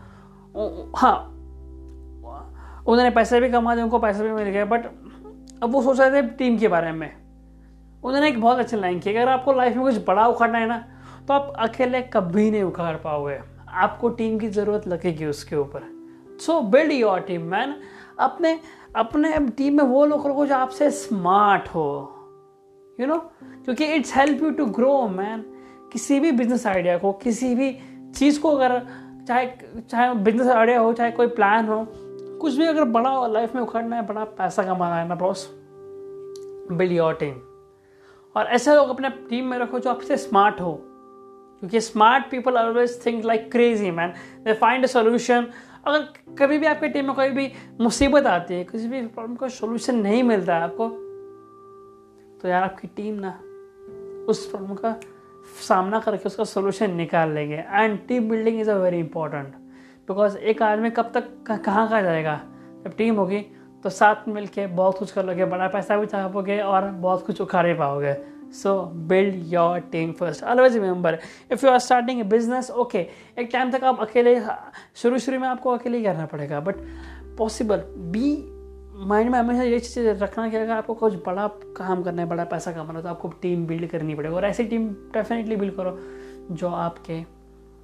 हाँ। 0.96 1.16
उन्होंने 2.82 3.10
पैसे 3.10 3.40
भी 3.40 3.48
कमा 3.50 3.74
दिए 3.74 3.84
उनको 3.84 3.98
पैसे 3.98 4.22
भी 4.22 4.32
मिल 4.32 4.48
गए 4.50 4.64
बट 4.66 4.86
अब 5.62 5.72
वो 5.72 5.82
सोच 5.82 6.00
रहे 6.00 6.10
थे 6.12 6.26
टीम 6.28 6.58
के 6.58 6.68
बारे 6.68 6.92
में। 6.92 7.10
उन्होंने 8.04 8.28
एक 8.28 8.40
बहुत 8.40 8.58
अच्छी 8.58 8.76
लाइन 8.76 8.98
की, 9.00 9.10
अगर 9.10 9.28
आपको 9.28 9.52
लाइफ 9.52 9.76
में 9.76 9.84
कुछ 9.84 10.04
बड़ा 10.06 10.26
उखाड़ना 10.26 10.58
है 10.58 10.66
ना 10.68 10.78
तो 11.28 11.34
आप 11.34 11.52
अकेले 11.60 12.00
कभी 12.12 12.50
नहीं 12.50 12.62
उखाड़ 12.62 12.94
पाओगे। 12.96 13.38
आपको 13.82 14.08
टीम 14.10 14.38
की 14.38 14.48
ज़रूरत 14.50 14.88
लगेगी 14.88 15.26
उसके 15.26 15.56
ऊपर। 15.56 15.82
So 16.40 16.60
build 16.62 16.92
your 16.92 17.20
team 17.20 17.42
man 17.50 17.74
अपने 18.20 18.58
अपने 18.96 19.38
टीम 19.48 19.76
में 19.76 19.84
वो 19.84 20.04
लोग 20.06 20.44
जो 20.46 20.54
आपसे 20.54 20.90
स्मार्ट 20.90 21.68
हो। 21.68 21.88
यू 23.00 23.06
नो 23.06 23.18
क्योंकि 23.64 23.84
it's 23.84 24.16
help 24.16 24.42
you 24.42 24.50
to 24.50 24.66
grow 24.66 25.08
man 25.08 25.44
किसी 25.92 26.20
भी 26.20 26.32
बिज़नेस 26.32 26.66
आइडिया 26.66 26.98
को, 26.98 27.12
किसी 27.12 27.54
भी 27.54 27.76
चीज़ 28.14 28.40
को 28.40 28.50
अगर 28.50 28.80
चाहे 29.28 29.46
चाहे 29.80 30.14
बिज़नेस 30.14 30.48
आइडिया 30.48 30.80
हो, 30.80 30.92
चाहे 30.92 31.10
कोई 31.10 31.26
प्लान 31.26 31.68
हो, 31.68 31.84
कुछ 32.40 32.56
भी 32.56 32.66
अगर 32.66 32.84
बड़ा 32.84 33.26
लाइफ 33.26 33.54
में 33.54 33.62
उखड़ना 33.62 33.96
है, 33.96 34.06
बड़ा 34.06 34.24
पैसा 34.24 34.62
कमाना 34.62 34.96
है 34.96 35.08
ना 35.08 35.14
बॉस 35.14 35.48
बिल्ड 36.72 36.92
योर 36.92 37.14
टीम 37.14 37.34
और 38.36 38.46
ऐसे 38.46 38.74
लोग 38.74 38.88
अपने 38.88 39.08
टीम 39.30 39.46
में 39.46 39.58
रखो 39.58 39.78
जो 39.78 39.90
आपसे 39.90 40.16
स्मार्ट 40.16 40.60
हो. 40.60 40.72
क्योंकि 41.60 41.80
smart 41.80 42.30
people 42.30 42.56
always 42.56 42.98
think 43.06 43.24
like 43.24 43.50
crazy 43.52 43.90
man 43.90 44.12
they 44.44 44.52
find 44.54 44.84
a 44.84 44.86
solution 44.86 45.46
अगर 45.86 46.34
कभी 46.38 46.58
भी 46.58 46.66
आपके 46.66 46.88
टीम 46.88 47.06
में 47.06 47.14
कोई 47.14 47.30
भी 47.30 47.50
मुसीबत 47.80 48.26
आती 48.26 48.54
है, 48.54 48.64
किसी 48.64 48.88
भी 48.88 49.06
प्रॉब्लम 49.06 49.36
का 49.36 49.48
सोल्यूशन 49.48 49.98
नहीं 49.98 50.22
मिलता 50.22 50.56
है 50.56 50.62
आपको 50.62 50.88
तो 52.42 52.48
यार 52.48 52.62
आपकी 52.62 52.88
टीम 52.96 53.14
ना 53.14 53.30
उस 54.28 54.44
प्रॉब्लम 54.50 54.74
का 54.74 54.94
सामना 55.62 55.98
करके 56.00 56.24
उसका 56.24 56.44
सोल्यूशन 56.44 56.94
निकाल 56.94 57.30
लेंगे। 57.30 57.64
And 57.68 57.98
team 58.08 58.28
building 58.30 58.60
is 58.60 58.70
a 58.70 58.74
very 58.74 58.98
important 58.98 59.54
because 60.08 60.36
एक 60.38 60.62
आदमी 60.62 60.90
कब 60.90 61.10
तक 61.14 61.28
कहाँ 61.46 61.88
कहाँ 61.88 62.02
जाएगा? 62.02 62.40
जब 62.84 62.96
टीम 62.96 63.16
होगी 63.16 63.40
तो 63.84 63.90
साथ 63.90 64.28
मिल 64.28 64.46
के 64.46 64.66
बहुत 64.66 64.98
कुछ 64.98 65.10
कर 65.12 65.24
लोगे, 65.24 65.44
बड़ा 65.44 65.68
पैसा 65.68 65.96
भी 65.96 66.06
छापोगे 66.06 66.58
और 66.60 66.86
बहुत 66.86 67.26
कुछ 67.26 67.40
उखाड़ 67.40 67.74
पाओगे। 67.78 68.14
So 68.52 68.80
build 69.08 69.52
your 69.52 69.78
team 69.92 70.12
first 70.12 70.44
always 70.44 70.74
remember 70.74 71.18
if 71.52 71.64
you 71.66 71.72
are 71.72 71.78
starting 71.78 72.20
a 72.20 72.22
business 72.22 72.70
okay 72.70 73.06
एक 73.38 73.48
टाइम 73.52 73.70
तक 73.72 73.84
आप 73.84 74.00
अकेले 74.00 74.40
शुरू 74.94 75.18
शुरू 75.18 75.38
में 75.40 75.48
आपको 75.48 75.70
अकेले 75.70 75.98
ही 75.98 76.04
करना 76.04 76.26
पड़ेगा 76.26 76.60
बट 76.60 76.76
पॉसिबल 77.38 77.84
बी 78.12 78.34
माइंड 78.94 79.30
में 79.30 79.38
हमेशा 79.38 79.62
ये 79.62 79.78
चीज़ 79.80 80.06
रखना 80.06 80.48
कि 80.48 80.56
अगर 80.56 80.70
आपको 80.70 80.94
कुछ 80.94 81.14
बड़ा 81.26 81.46
काम 81.76 82.02
करना 82.02 82.22
है, 82.22 82.28
बड़ा 82.28 82.44
पैसा 82.44 82.72
कमाना 82.72 82.98
है 82.98 83.02
तो 83.02 83.08
आपको 83.08 83.28
टीम 83.42 83.66
बिल्ड 83.66 83.86
करनी 83.90 84.14
पड़ेगी। 84.14 84.34
और 84.34 84.44
ऐसी 84.44 84.64
टीम 84.64 84.88
डेफिनेटली 85.14 85.56
बिल्ड 85.56 85.74
करो 85.74 85.98
जो 86.54 86.68
आपके 86.68 87.20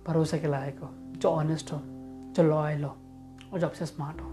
भरोसे 0.06 0.38
के 0.38 0.46
लायक 0.46 0.78
हो, 0.82 0.90
जो 1.16 1.28
ऑनेस्ट 1.28 1.72
हो, 1.72 1.80
जो 2.34 2.42
लॉयल 2.42 2.84
हो 2.84 2.94
और 3.52 3.60
जो 3.60 3.66
आपसे 3.66 3.86
स्मार्ट 3.86 4.20
हो। 4.20 4.28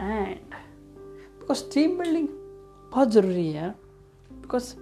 एंड 0.00 0.54
बिकॉज़ 1.40 1.64
टीम 1.74 1.98
बिल्डिंग 1.98 2.28
बहुत 2.92 3.12
ज़रूरी 3.12 3.48
है 3.52 3.70
because 4.32 4.74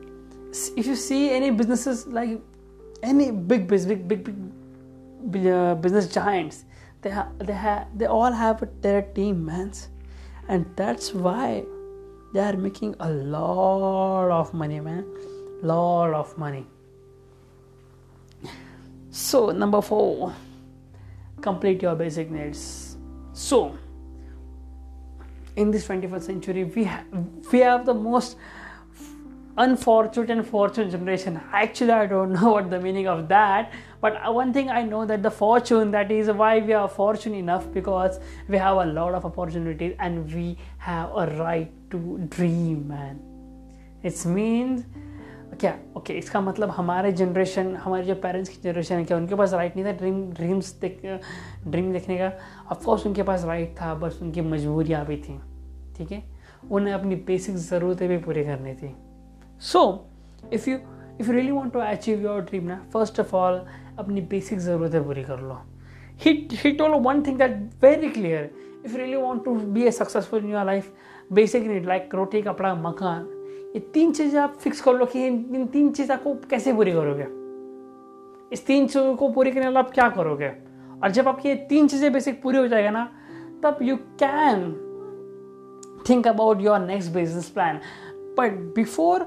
if 0.79 0.89
you 0.89 0.95
see 0.95 1.25
any 1.27 1.51
businesses 1.51 2.05
like 2.09 2.45
any 3.05 3.31
big 3.31 3.69
big 3.69 4.09
big 4.09 4.29
big 5.25 5.49
business 5.83 6.13
giants 6.13 6.65
they 7.02 7.11
have 7.11 7.38
they 7.38 7.52
have 7.52 7.87
they 7.97 8.07
all 8.07 8.33
have 8.33 8.69
their 8.80 9.02
team 9.02 9.45
man. 9.45 9.73
And 10.49 10.66
that's 10.76 11.14
why 11.14 11.64
they 12.35 12.40
are 12.40 12.57
making 12.57 12.97
a 13.00 13.11
lot 13.11 14.30
of 14.30 14.52
money 14.52 14.80
man. 14.80 15.04
Lot 15.62 16.12
of 16.14 16.37
money. 16.37 16.66
So 19.11 19.50
number 19.50 19.80
four. 19.83 20.35
Complete 21.40 21.83
your 21.83 21.95
basic 21.95 22.30
needs. 22.30 22.97
So 23.33 23.78
in 25.57 25.71
this 25.71 25.88
21st 25.88 26.23
century 26.23 26.64
we 26.64 26.85
have 26.85 27.04
we 27.52 27.61
have 27.61 27.85
the 27.87 27.95
most 27.95 28.37
unfortunate 29.57 30.30
and 30.30 30.47
fortunate 30.47 30.90
generation. 30.90 31.40
Actually 31.52 31.92
i 31.92 32.07
don't 32.07 32.33
know 32.40 32.52
what 32.52 32.71
the 32.71 32.80
meaning 32.80 33.09
of 33.09 33.28
that 33.28 33.73
but 34.02 34.14
one 34.35 34.52
thing 34.52 34.71
i 34.71 34.83
know 34.83 35.04
that 35.07 35.23
the 35.23 35.30
fortune, 35.30 35.90
that 35.92 36.11
is 36.11 36.30
why 36.42 36.52
we 36.59 36.73
are 36.73 36.88
fortunate 36.88 37.38
enough, 37.38 37.66
because 37.73 38.19
we 38.49 38.57
have 38.59 38.76
a 38.76 38.87
lot 38.87 39.14
of 39.14 39.25
opportunities 39.25 39.95
and 39.99 40.35
we 40.35 40.47
have 40.78 41.11
a 41.25 41.26
right 41.42 41.71
to 41.90 41.99
dream, 42.37 42.87
man. 42.88 43.21
It's 44.04 44.26
means 44.26 44.85
क्या 45.61 45.75
okay 45.97 46.12
इसका 46.19 46.40
मतलब 46.40 46.71
हमारे 46.71 47.11
generation 47.12 47.75
हमारे 47.76 48.04
जो 48.04 48.14
parents 48.23 48.49
की 48.49 48.61
generation 48.62 48.95
है, 48.97 49.04
क्या 49.04 49.16
उनके 49.16 49.35
पास 49.35 49.52
राइट 49.54 49.76
नहीं 49.76 49.85
था 49.87 49.92
ड्रीम 49.99 50.23
ड्रीम्स 50.33 50.73
देख 50.80 51.00
ड्रीम 51.66 51.92
देखने 51.92 52.16
का? 52.19 52.33
ऑफकोर्स 52.73 53.07
उनके 53.07 53.23
पास 53.23 53.45
राइट 53.45 53.75
था 53.80 53.95
बस 53.95 54.19
उनकी 54.23 54.40
मजबूरियाँ 54.40 55.04
भी 55.07 55.16
थी, 55.16 55.38
ठीक 55.97 56.12
है? 56.12 56.23
उन्हें 56.71 56.95
अपनी 56.95 57.16
बेसिक 57.28 57.57
ज़रूरतें 57.57 58.09
भी 58.09 58.19
पूरी 58.25 58.45
करनी 58.45 58.75
थी। 58.75 58.95
So 59.73 59.83
if 60.52 60.71
you 60.71 60.78
if 61.21 61.27
you 61.27 61.33
really 61.33 61.50
want 61.50 61.73
to 61.73 61.79
achieve 61.79 62.23
your 62.23 62.41
dream 62.41 62.65
ना 62.65 62.81
फ़र्स्ट 62.93 63.21
ऑफ़ 63.21 63.35
ऑल 63.37 63.61
अपनी 63.99 64.21
बेसिक 64.31 64.59
ज़रूरतें 64.59 65.05
पूरी 65.05 65.23
कर 65.25 65.41
लो। 65.41 65.59
Hit 66.21 66.81
all 66.81 67.00
one 67.03 67.23
thing 67.23 67.39
that 67.39 67.53
very 67.83 68.09
clear 68.09 68.50
if 68.87 68.97
really 68.97 69.17
want 69.17 69.45
to 69.45 69.55
be 69.55 69.83
a 69.83 69.91
successful 69.91 70.45
in 70.45 70.50
your 70.50 70.65
life 70.67 70.93
basic 71.33 71.67
need 71.67 71.87
like 71.87 72.15
roti, 72.15 72.43
kapda, 72.43 72.75
makaan, 72.75 73.27
ये 73.75 73.81
तीन 73.95 74.12
चीज़ें 74.12 74.41
आप 74.41 74.57
fix 74.61 74.81
कर 74.81 74.95
लो 74.95 75.07
कि 75.07 75.27
इन 75.27 75.67
तीन 75.73 75.91
चीज़ 75.93 76.12
आपको 76.12 76.35
कैसे 76.50 76.73
पूरी 76.73 76.93
करोगे? 76.93 77.27
इस 78.53 78.67
तीन 78.67 78.87
चीज़ों 78.87 79.15
को 79.17 79.29
पूरी 79.33 79.50
करने 79.53 79.67
वाला 79.67 79.81
आप 79.81 79.91
क्या 79.91 80.09
करोगे? 80.09 80.49
और 81.03 81.11
जब 81.11 81.29
आपकी 81.29 81.49
ये 81.49 81.55
तीन 81.69 81.89
चीज़ें 81.89 82.12
बेसिक 82.12 82.43
पूरी 82.43 82.59
हो 82.59 82.67
जाएगा 82.69 82.91
ना, 82.91 83.05
तब 83.62 83.79
you 83.83 83.97
can 84.23 84.73
think 86.09 86.29
about 86.29 86.61
your 86.61 86.79
next 86.79 87.12
business 87.15 87.49
plan 87.49 87.81
but 88.39 88.53
before 88.75 89.27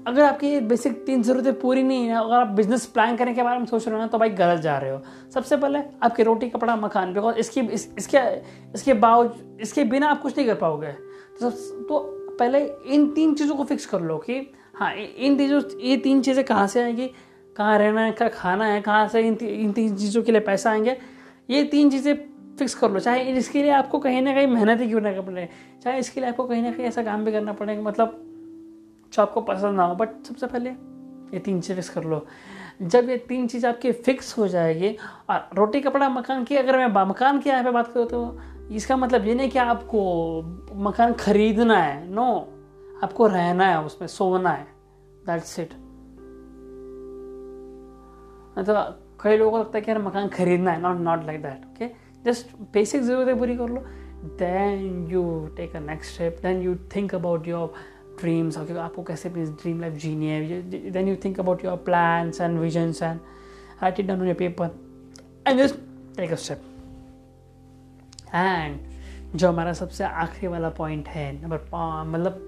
अगर 0.00 0.22
आपकी 0.22 0.58
बेसिक 0.60 0.92
तीन 1.06 1.22
ज़रूरतें 1.22 1.58
पूरी 1.60 1.82
नहीं 1.82 2.06
है 2.08 2.16
अगर 2.16 2.34
आप 2.34 2.48
बिज़नेस 2.56 2.84
प्लान 2.86 3.16
करने 3.16 3.34
के 3.34 3.42
बारे 3.42 3.58
में 3.58 3.64
सोच 3.66 3.86
रहे 3.86 3.94
हो 3.94 4.00
ना 4.00 4.06
तो 4.06 4.18
भाई 4.18 4.28
गलत 4.30 4.60
जा 4.60 4.76
रहे 4.78 4.90
हो। 4.90 5.00
सबसे 5.34 5.56
पहले 5.56 5.78
आपकी 6.02 6.22
रोटी 6.22 6.48
कपड़ा 6.50 6.76
मकान 6.76 7.12
बिकॉज़ 7.14 7.36
इसकी 7.36 7.60
इस, 7.60 7.88
इसके 7.98 8.18
इसके 8.74 8.94
बावजूद 8.94 9.58
इसके 9.62 9.84
बिना 9.84 10.08
आप 10.08 10.22
कुछ 10.22 10.36
नहीं 10.36 10.46
कर 10.46 10.54
पाओगे। 10.54 10.92
तो 11.40 11.50
सब 11.50 11.86
तो 11.88 11.98
पहले 12.38 12.64
इन 12.86 13.08
तीन 13.14 13.34
चीज़ों 13.34 13.56
को 13.56 13.64
फिक्स 13.64 13.86
कर 13.86 14.00
लो 14.00 14.16
कि 14.18 14.40
हाँ 14.74 14.92
इन 14.94 15.36
चीज़ों 15.38 15.62
ये 15.80 15.96
तीन 15.96 16.22
चीज़ें 16.22 16.44
कहाँ 16.44 16.66
से 16.66 16.82
आएँगी 16.82 17.10
कहाँ 17.56 17.78
रहना 17.78 18.00
है 18.00 18.12
क्या 18.12 18.28
खाना 18.28 18.64
है 18.64 18.80
कहाँ 18.80 19.08
से 19.08 19.20
इन 19.20 19.36
इन 19.42 19.72
तीन 19.72 19.96
चीज़ों 19.96 20.22
के 20.22 20.32
लिए 20.32 20.40
पैसा 20.40 20.70
आएँगे 20.70 20.96
ये 21.50 21.62
तीन 21.64 21.90
चीज़ें 21.90 22.14
फिक्स 22.58 22.74
कर 22.74 22.90
लो। 22.90 23.00
चाहे 23.00 23.32
इसके 23.32 23.62
लिए 23.62 23.70
आपको 23.72 23.98
कहीं 23.98 24.22
ना 24.22 24.34
कहीं 24.34 24.46
मेहनत 24.46 24.80
ही 24.80 24.88
क्यों 24.88 25.00
ना 25.00 25.20
पड़े 25.20 25.48
चाहे 25.82 25.98
इसके 25.98 26.20
लिए 26.20 26.28
आपको 26.30 26.44
कहीं 26.44 26.62
ना 26.62 26.70
कहीं 26.72 26.86
ऐसा 26.86 27.02
काम 27.02 27.24
भी 27.24 27.32
करना 27.32 27.52
पड़ेगा 27.52 27.82
मतलब 27.82 28.24
जो 29.12 29.22
आपको 29.22 29.40
पसंद 29.42 29.76
ना 29.76 29.84
हो 29.84 29.94
बट 29.94 30.22
सबसे 30.26 30.46
पहले 30.46 30.70
ये 30.70 31.38
तीन 31.38 31.60
चीज़ 31.60 31.76
फिक्स 31.76 31.88
कर 31.88 32.04
लो। 32.04 32.24
जब 32.82 33.08
ये 33.10 33.16
तीन 33.28 33.46
चीज़ 33.48 33.66
आपकी 33.66 33.92
फिक्स 33.92 34.36
हो 34.38 34.46
जाएगी, 34.48 34.94
और 35.30 35.48
रोटी, 35.54 35.80
कपड़ा, 35.80 36.08
मकान 36.08 36.44
की 36.44 36.56
अगर 36.56 36.78
मैं 36.78 37.04
मकान 37.06 37.38
की 37.40 37.50
यहाँ 37.50 37.64
पे 37.64 37.70
बात 37.70 37.92
करूँ 37.92 38.06
तो 38.08 38.38
इसका 38.74 38.96
मतलब 38.96 39.26
ये 39.26 39.34
नहीं 39.34 39.50
कि 39.50 39.58
आपको 39.58 40.00
मकान 40.84 41.12
खरीदना 41.20 41.76
है 41.76 42.08
नो 42.10 42.24
आपको 43.02 43.26
रहना 43.26 43.66
है, 43.66 43.82
उसमें 43.84 44.08
सोना 44.08 44.50
है 44.50 44.66
दैट्स 45.26 45.58
इट 45.58 45.74
मतलब 48.58 49.04
कई 49.22 49.36
लोगों 49.36 49.50
को 49.50 49.58
लगता 49.58 49.78
है 49.78 49.84
कि 49.84 49.90
यार 49.90 50.00
मकान 50.02 50.28
खरीदना 50.28 50.70
है 50.70 50.80
not 50.80 51.00
not 51.00 51.24
like 51.26 51.42
that 51.42 51.64
okay 51.66 51.88
just 52.24 52.56
basic 52.72 53.02
ज़रूरतें 53.02 53.38
पूरी 53.38 53.56
कर 53.56 53.68
लो। 53.68 53.80
Then 54.38 55.06
you 55.10 55.22
take 55.56 55.76
a 55.76 55.80
next 55.80 56.14
step 56.14 56.38
then 56.42 56.62
you 56.62 56.74
think 56.96 57.14
about 57.14 57.48
your 57.48 57.72
dreams 58.20 58.58
आपको 58.58 59.02
कैसे 59.02 59.28
अपनी 59.28 59.44
ड्रीम 59.44 59.80
लाइफ 59.80 59.94
जीनी 60.02 60.26
है। 60.26 60.90
Then 60.90 61.08
you 61.08 61.16
think 61.24 61.40
about 61.40 61.64
your 61.64 61.76
plans 61.84 62.40
and 62.40 62.58
visions 62.58 63.02
and 63.02 63.20
write 63.82 64.00
it 64.00 64.06
down 64.06 64.20
on 64.20 64.26
your 64.26 64.36
paper 64.36 64.70
and 65.48 65.58
just 65.58 65.74
take 66.16 66.32
a 66.32 66.34
step 66.34 66.62
and 68.34 69.36
जो 69.36 69.48
हमारा 69.48 69.72
सबसे 69.72 70.04
आखिरी 70.04 70.46
वाला 70.46 70.68
पॉइंट 70.78 71.08
है 71.08 71.32
नंबर 71.42 71.60
मतलब 72.08 72.44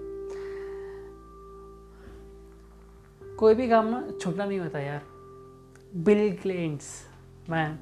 कोई 3.38 3.54
भी 3.54 3.68
काम 3.68 3.86
ना 3.88 4.02
छोटा 4.20 4.44
नहीं 4.44 4.58
होता 4.60 4.78
यार। 4.78 5.02
बिल 5.96 6.36
क्लेंट्स 6.42 6.88
मैन 7.50 7.78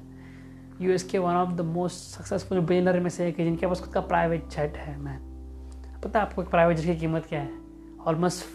यू 0.81 0.91
एस 0.91 1.03
के 1.03 1.17
one 1.19 1.35
of 1.35 1.53
the 1.53 1.61
most 1.61 2.17
successful 2.17 2.59
billionaire 2.59 2.99
में 2.99 3.09
से 3.09 3.27
एक 3.27 3.39
है 3.39 3.45
जिनके 3.45 3.67
पास 3.67 3.79
खुद 3.79 3.93
का 3.93 4.01
प्राइवेट 4.01 4.47
जेट 4.49 4.77
है 4.77 4.97
मैन 4.99 5.99
पता 6.03 6.19
है 6.19 6.25
आपको 6.25 6.43
प्राइवेट 6.43 6.77
जेट 6.77 6.85
की 6.85 6.99
कीमत 6.99 7.25
क्या 7.25 7.39
है? 7.41 7.68
ऑलमोस्ट 8.09 8.45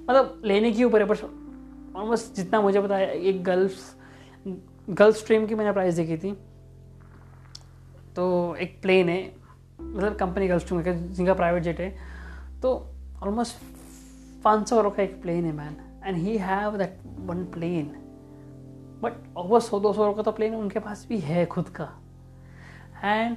मतलब 0.00 0.42
लेने 0.44 0.72
के 0.72 0.84
ऊपर 0.84 1.02
है, 1.02 1.06
पर 1.08 1.16
ऑलमोस्ट 1.96 2.36
जितना 2.36 2.60
मुझे 2.60 2.80
पता 2.80 2.96
है, 2.96 3.18
एक 3.18 3.42
गर्ल्स 3.44 3.94
गर्ल्स 4.90 5.18
स्ट्रीम 5.18 5.46
की 5.46 5.54
मैंने 5.54 5.72
प्राइस 5.72 5.94
देखी 5.94 6.16
थी। 6.16 6.32
तो 8.16 8.24
एक 8.56 8.80
प्लेन 8.82 9.08
है 9.08 9.20
मतलब 9.80 10.16
कंपनी 10.16 10.48
गर्ल्स 10.48 10.64
स्ट्रीम 10.64 10.82
का 10.82 10.92
जिनका 10.92 11.34
प्राइवेट 11.34 11.62
जेट 11.62 11.80
है। 11.80 11.90
तो 12.62 12.74
ऑलमोस्ट 13.22 13.62
पाँच 14.44 14.68
सौ 14.68 14.90
का 14.90 15.02
एक 15.02 15.20
प्लेन 15.22 15.44
है 15.44 15.52
man 15.52 15.76
and 16.04 16.16
he 16.16 16.36
have 16.38 16.76
that 16.76 16.98
one 17.20 17.44
plane 17.52 17.84
but 19.02 19.12
over 19.36 19.60
सौ, 19.60 19.80
दो 19.80 19.92
सौ 19.92 20.12
का 20.12 20.22
तो 20.22 20.32
प्लेन 20.32 20.54
उनके 20.54 20.78
पास 20.78 21.06
भी 21.08 21.18
है 21.20 21.44
खुद 21.46 21.68
का। 21.68 21.88
And 23.04 23.36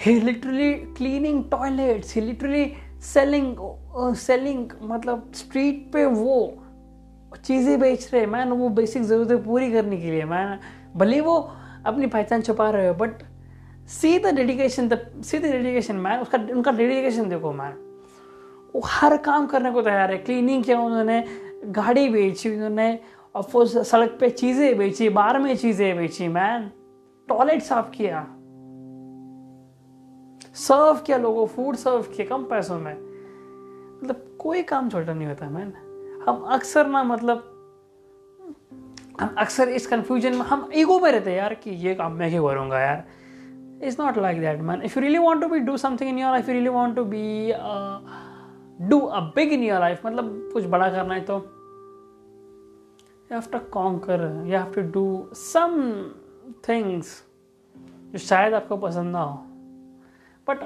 he 0.00 0.20
literally 0.20 0.72
cleaning 0.96 1.44
toilets 1.50 2.14
he 2.14 2.20
literally 2.20 2.64
selling 3.02 4.14
selling 4.16 4.70
मतलब 4.82 5.30
स्ट्रीट 5.34 5.90
पे 5.92 6.04
वो 6.06 6.36
चीज़ें 7.44 7.78
बेच 7.80 8.08
रहे 8.12 8.20
हैं। 8.22 8.28
मैन 8.30 8.50
वो 8.52 8.68
बेसिक 8.70 9.02
ज़रूरतें 9.02 9.42
पूरी 9.44 9.70
करने 9.72 9.96
के 9.96 10.10
लिए 10.10 10.24
मैन 10.24 10.58
भले 10.96 11.20
वो 11.20 11.36
अपनी 11.86 12.06
पहचान 12.06 12.42
छुपा 12.42 12.68
रहे 12.70 12.88
हो 12.88 12.94
but 12.94 13.22
see 13.90 14.18
the 14.18 14.34
dedication 14.36 14.88
the 14.88 14.98
see 15.24 15.38
the 15.38 15.42
dedication 15.42 15.96
man 15.96 16.20
उसका, 16.20 16.38
उनका 16.38 16.72
डेडिकेशन 16.72 17.28
देखो 17.28 17.52
मैन 17.52 17.72
वो 18.74 18.80
हर 18.86 19.16
काम 19.24 19.46
करने 19.46 19.70
को 19.70 19.82
तैयार 19.82 20.10
है। 20.10 20.18
क्लीनिंग 20.18 20.64
किया 20.64 20.78
उन्होंने, 20.80 21.24
गाड़ी 21.66 22.08
बेची 22.08 22.50
उन्होंने, 22.50 22.98
और 23.34 23.66
सड़क 23.66 24.16
पे 24.20 24.30
चीज़ें 24.30 24.78
बेची, 24.78 25.08
बार 25.08 25.38
में 25.38 25.54
चीज़ें 25.56 25.96
बेची 25.96 26.28
मैन 26.28 26.70
टॉयलेट 27.28 27.62
साफ़ 27.62 27.90
किया। 27.90 28.26
सर्व 30.62 31.00
किया 31.06 31.16
लोगों 31.18 31.46
फ़ूड 31.46 31.76
सर्व 31.76 32.02
किया, 32.02 32.26
कम 32.26 32.44
पैसों 32.44 32.78
में। 32.78 32.94
मतलब 32.94 34.36
कोई 34.38 34.62
काम 34.62 34.88
छोटा 34.90 35.14
नहीं 35.14 35.28
होता 35.28 35.48
मैन 35.50 35.72
हम 36.26 36.42
अक्सर 36.54 36.86
ना 36.86 37.02
मतलब 37.04 37.48
हम 39.20 39.34
अक्सर 39.38 39.68
इस 39.68 39.86
कंफ्यूजन 39.86 40.34
में, 40.34 40.40
हम 40.40 40.68
ईगो 40.74 40.98
में 41.00 41.10
रहते 41.12 41.30
हैं, 41.30 41.38
यार, 41.38 41.54
कि 41.54 41.70
ये 41.70 41.94
काम 41.94 42.12
मैं 42.12 42.30
क्यों 42.30 42.48
करूँगा, 42.48 42.80
यार? 42.80 43.04
It's 43.82 44.00
not 44.00 44.18
like 44.18 44.40
that 44.40 44.60
man 44.60 44.82
if 44.82 44.98
you 44.98 45.02
really 45.02 45.18
want 45.18 45.40
to 45.42 45.48
be 45.48 45.58
do 45.58 45.76
something 45.76 46.10
in 46.10 46.18
your 46.18 46.30
life 46.32 46.48
you 46.48 46.54
really 46.54 46.68
want 46.68 46.96
to 46.96 47.04
be 47.04 47.52
do 48.88 48.98
a 48.98 49.20
big 49.36 49.52
in 49.52 49.62
your 49.62 49.80
life 49.80 50.06
मतलब 50.06 50.50
कुछ 50.52 50.66
बड़ा 50.66 50.88
करना 50.90 51.14
है 51.14 51.20
तो 51.20 51.34
you 53.32 53.38
have 53.38 53.42
to 53.52 53.58
conquer 53.72 54.20
you 54.46 54.58
have 54.58 54.72
to 54.72 54.82
do 54.90 55.28
some 55.34 55.80
things 56.68 57.22
जो 58.12 58.18
शायद 58.18 58.54
आपको 58.54 58.76
पसंद 58.76 59.12
ना 59.12 59.22
हो। 59.22 59.44
बट 60.48 60.62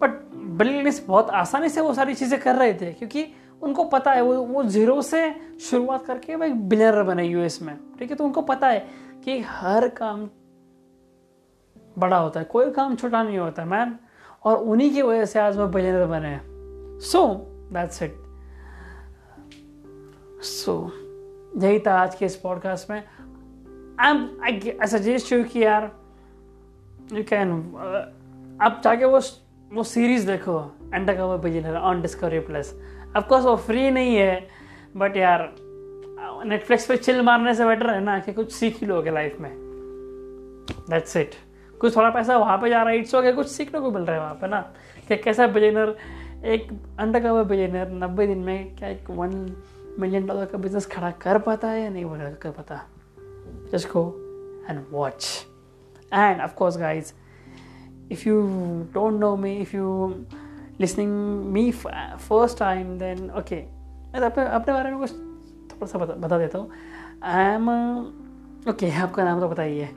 बट 0.00 0.10
बिलियनिस 0.58 1.06
बहुत 1.06 1.30
आसानी 1.32 1.68
से 1.68 1.80
वो 1.80 1.92
सारी 1.94 2.14
चीज़ें 2.14 2.40
कर 2.40 2.54
रहे 2.56 2.74
थे, 2.74 2.92
क्योंकि 2.92 3.26
उनको 3.62 3.84
पता 3.84 4.12
है, 4.12 4.22
वो 4.22 4.34
वो 4.36 4.62
ज़ीरो 4.64 5.00
से 5.02 5.34
शुरुआत 5.60 6.04
करके 6.06 6.32
एक 6.46 6.68
बिलियनर 6.68 7.02
बने 7.02 7.24
यूएस 7.24 7.60
में, 7.62 7.76
ठीक 7.98 8.10
है? 8.10 8.16
तो 8.16 8.24
उनको 8.24 8.42
पता 8.42 8.68
है 8.68 8.86
कि 9.24 9.38
हर 9.40 9.88
काम 9.96 10.28
बड़ा 11.98 12.16
होता 12.16 12.40
है, 12.40 12.46
कोई 12.46 12.70
काम 12.70 12.94
छोटा 12.96 13.22
नहीं 13.22 13.38
होता 13.38 13.64
मैन 13.64 13.96
और 14.44 14.56
उन्हीं 14.56 14.90
की 14.90 15.02
वजह 15.02 15.24
से 15.24 15.38
आज 15.40 15.56
वो 15.56 15.66
बिलियनर 15.66 16.06
बने 16.06 16.28
हैं। 16.28 16.98
सो 17.02 17.26
दैट्स 17.72 18.02
इट 18.02 18.16
सो 20.44 20.74
यही 21.56 21.78
था 21.86 21.94
आज 21.94 22.14
के 22.14 22.26
इस 22.26 22.36
पॉडकास्ट 22.36 22.90
में। 22.90 23.02
I 24.00 24.10
am 24.10 24.28
I 24.44 24.88
suggest 24.88 25.32
you 25.32 25.42
कि 25.44 25.64
यार 25.64 25.90
यू 27.12 27.24
कैन 27.24 27.50
आप 28.60 28.80
जाके 28.84 29.04
वो 29.04 29.20
वो 29.72 29.82
सीरीज़ 29.82 30.26
देखो 30.26 30.58
undercover 31.16 31.36
billionaire 31.36 31.76
on 31.76 32.02
Discovery 32.02 32.38
Plus 32.40 32.80
of course 33.16 33.44
वो 33.44 33.56
फ्री 33.56 33.90
नहीं 33.90 34.16
है 34.16 34.48
बट 34.96 35.16
यार 35.16 35.54
नेटफ्लिक्स 36.44 36.86
पे 36.86 36.96
चिल 36.96 37.22
मारने 37.22 37.54
से 37.54 37.66
बेटर 37.66 37.90
है 37.90 38.00
ना 38.00 38.18
कि 38.18 38.32
कुछ 38.32 38.52
सीख 38.52 38.80
ही 38.80 38.86
लोगे 38.86 39.10
लाइफ 39.10 39.36
में। 39.40 39.52
दैट्स 40.90 41.16
इट 41.16 41.30
कुछ 41.80 41.96
थोड़ा 41.96 42.10
पैसा 42.10 42.38
वहाँ 42.38 42.58
पे 42.58 42.68
जा 42.68 42.82
रहा 42.82 42.90
है 42.90 42.98
इट्स 42.98 43.14
ओके 43.14 43.32
कुछ 43.32 43.46
सीखने 43.46 43.80
को 43.80 43.90
मिल 43.90 44.02
रहा 44.02 44.16
है 44.16 44.22
वहाँ 44.22 44.34
पे 44.34 44.48
ना? 44.48 44.60
कि 45.08 45.16
कैसा 45.16 45.46
बिलियनर 45.46 45.96
एक 46.44 46.68
अंडर 46.98 47.20
कवर 47.20 47.44
बिलियनर 47.44 47.88
नब्बे 47.90 48.26
दिन 48.26 48.38
में 48.38 48.76
क्या 48.76 48.88
एक 48.88 49.10
वन 49.10 49.56
मिलियन 49.98 50.26
डॉलर 50.26 50.46
का 50.46 50.58
बिज़नेस 50.58 50.86
खड़ा 50.86 51.10
कर 51.10 51.38
पाता 51.38 51.68
है 51.68 51.82
या 51.82 51.90
नहीं 51.90 52.04
कर 52.34 52.50
पाता? 52.50 52.84
Just 53.72 53.88
go 53.88 54.04
and 54.70 54.84
watch 54.90 55.46
and 56.14 56.40
of course 56.40 56.78
guys 56.78 57.12
if 58.12 58.28
you 58.28 58.40
don't 58.94 59.20
know 59.20 59.34
me 59.36 59.54
if 59.56 59.76
you 59.76 60.14
listening 60.80 61.12
me 61.52 61.70
first 61.72 62.58
time 62.58 62.98
then 62.98 63.30
okay 63.38 63.56
मैं 64.12 64.20
अपने 64.20 64.44
अपने 64.44 64.74
बारे 64.74 64.90
में 64.90 64.98
कुछ 64.98 65.12
थोड़ा 65.12 65.86
सा 65.86 65.98
बता, 65.98 66.12
बता 66.14 66.38
देता 66.38 66.58
हूँ 66.58 66.70
आई 67.22 67.54
एम 67.54 67.68
ओके 68.70 68.90
आपका 68.92 69.24
नाम 69.24 69.40
तो 69.40 69.48
बताइए. 69.48 69.88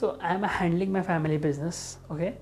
So 0.00 0.18
I 0.22 0.34
am 0.34 0.44
handling 0.44 0.92
my 0.92 1.02
family 1.02 1.38
business 1.38 1.98
okay 2.12 2.32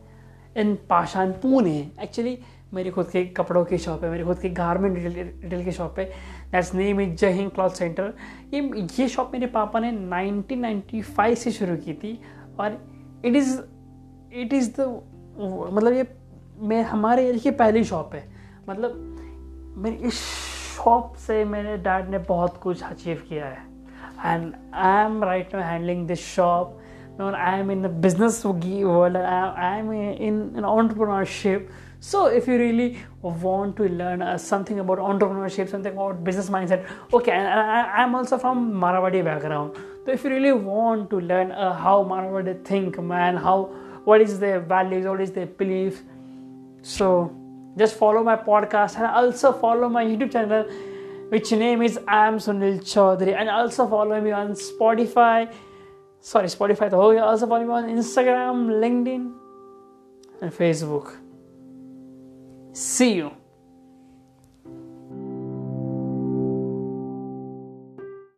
in 0.61 0.75
Pashan 0.91 1.33
Pune 1.43 1.79
actually 2.03 2.39
मेरी 2.75 2.91
खुद 2.91 3.09
के 3.09 3.25
कपड़ों 3.27 3.65
की 3.65 3.79
शॉप 3.79 4.05
है 4.05 4.11
मेरी 4.11 4.25
खुद 4.25 4.39
की 4.39 4.49
गारमेंट 4.51 4.97
रिटेल 4.99 5.65
की 5.65 5.73
शॉप 5.73 5.99
है. 5.99 6.05
That's 6.53 6.75
name 6.75 7.01
is 7.01 7.15
Jai 7.17 7.31
Hind 7.33 7.51
cloth 7.51 7.71
centre 7.71 8.13
ये 8.55 8.61
ये 8.99 9.09
शॉप 9.09 9.31
मेरे 9.33 9.47
पापा 9.47 9.81
ने 9.81 9.93
1995 9.93 11.35
से 11.35 11.51
शुरू 11.53 11.77
की 11.77 11.95
थी. 11.95 12.19
और 12.61 12.79
it 13.25 13.37
is 13.37 13.59
it 14.33 14.53
is 14.53 14.71
the 14.81 14.89
मतलब 15.39 15.93
ये 15.93 16.07
मैं, 16.59 16.83
हमारे 16.83 17.31
ये 17.31 17.51
पहली 17.51 17.85
शॉप 17.85 18.15
है। 18.15 18.25
मतलब 18.69 18.93
मेरी 19.79 19.97
इस 19.97 20.21
शॉप 20.77 21.15
से 21.17 21.45
मेरे 21.45 21.77
डैड 21.77 22.11
ने 22.11 22.19
बहुत 22.19 22.57
कुछ 22.57 22.83
अचीव 22.83 23.23
किया 23.29 23.47
है। 23.47 23.65
And 24.27 24.53
I 24.75 25.05
am 25.05 25.25
right 25.25 25.55
now 25.55 25.61
handling 25.61 26.07
this 26.09 26.27
shop 26.35 27.21
और 27.21 27.35
I 27.35 27.61
am 27.61 27.71
in 27.71 27.83
the 27.83 27.87
business 28.03 28.43
world 28.47 29.17
I 29.17 29.79
am 29.79 29.93
in 29.93 30.55
in 30.57 30.65
entrepreneurship 30.65 31.69
so 32.03 32.29
if 32.31 32.51
you 32.51 32.59
really 32.59 32.93
want 33.25 33.77
to 33.77 33.85
learn 33.85 34.37
something 34.37 34.79
about 34.79 34.99
entrepreneurship 34.99 35.67
something 35.67 35.95
about 35.95 36.15
business 36.15 36.51
mindset 36.69 37.15
okay 37.15 37.31
I 37.31 38.03
am 38.03 38.17
also 38.17 38.37
from 38.37 38.67
Marwari 38.81 39.23
background 39.23 39.73
तो 40.07 40.13
if 40.13 40.27
you 40.27 40.33
really 40.33 40.51
want 40.51 41.11
to 41.11 41.21
learn 41.21 41.53
how 41.75 42.09
Marwari 42.09 42.55
think 42.71 43.01
man 43.01 43.39
how 43.39 43.65
what 44.07 44.21
is 44.21 44.39
their 44.39 44.61
values, 44.61 45.05
what 45.05 45.21
is 45.21 45.33
their 45.33 45.47
beliefs, 45.47 46.03
so 46.83 47.07
just 47.77 47.97
follow 47.97 48.23
my 48.23 48.37
podcast 48.37 48.97
and 48.97 49.07
also 49.07 49.53
follow 49.53 49.89
my 49.89 50.05
YouTube 50.05 50.31
channel, 50.31 50.65
which 51.29 51.51
name 51.51 51.83
is 51.83 51.99
I 52.07 52.29
am 52.29 52.37
Sunil 52.39 52.79
Chaudhary, 52.93 53.35
and 53.35 53.51
also 53.51 53.89
follow 53.89 54.21
me 54.21 54.31
on 54.31 54.53
Spotify. 54.53 55.53
Sorry, 56.21 56.47
Spotify. 56.47 56.93
Oh, 56.93 57.19
also 57.19 57.49
follow 57.49 57.65
me 57.65 57.73
on 57.73 57.89
Instagram, 57.97 58.69
LinkedIn, 58.85 59.33
and 60.41 60.53
Facebook. 60.53 61.17
See 62.73 63.15
you. 63.15 63.33